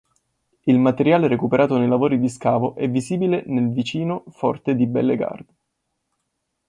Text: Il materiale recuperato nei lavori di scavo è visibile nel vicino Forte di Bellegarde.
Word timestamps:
Il 0.63 0.79
materiale 0.79 1.27
recuperato 1.27 1.77
nei 1.77 1.87
lavori 1.87 2.17
di 2.17 2.27
scavo 2.27 2.73
è 2.75 2.89
visibile 2.89 3.43
nel 3.45 3.71
vicino 3.71 4.23
Forte 4.29 4.73
di 4.73 4.87
Bellegarde. 4.87 5.53